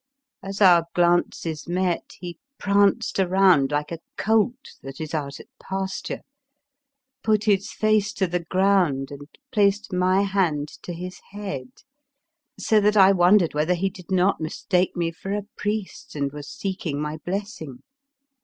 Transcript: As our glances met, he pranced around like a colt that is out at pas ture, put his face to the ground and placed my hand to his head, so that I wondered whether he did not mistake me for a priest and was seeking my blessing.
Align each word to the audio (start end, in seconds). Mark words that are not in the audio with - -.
As 0.41 0.61
our 0.61 0.85
glances 0.95 1.67
met, 1.67 2.13
he 2.19 2.39
pranced 2.57 3.19
around 3.19 3.69
like 3.69 3.91
a 3.91 3.99
colt 4.17 4.71
that 4.81 4.99
is 4.99 5.13
out 5.13 5.39
at 5.39 5.45
pas 5.59 6.01
ture, 6.01 6.21
put 7.23 7.43
his 7.43 7.71
face 7.71 8.11
to 8.13 8.25
the 8.25 8.39
ground 8.43 9.11
and 9.11 9.27
placed 9.51 9.93
my 9.93 10.23
hand 10.23 10.69
to 10.81 10.93
his 10.95 11.19
head, 11.33 11.69
so 12.59 12.79
that 12.81 12.97
I 12.97 13.11
wondered 13.11 13.53
whether 13.53 13.75
he 13.75 13.91
did 13.91 14.09
not 14.09 14.41
mistake 14.41 14.95
me 14.95 15.11
for 15.11 15.33
a 15.33 15.45
priest 15.55 16.15
and 16.15 16.31
was 16.33 16.49
seeking 16.49 16.99
my 16.99 17.17
blessing. 17.17 17.83